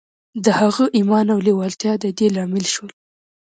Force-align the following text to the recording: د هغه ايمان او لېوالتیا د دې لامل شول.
د 0.43 0.45
هغه 0.59 0.85
ايمان 0.97 1.25
او 1.33 1.39
لېوالتیا 1.45 1.93
د 2.03 2.05
دې 2.17 2.27
لامل 2.35 2.65
شول. 2.73 2.91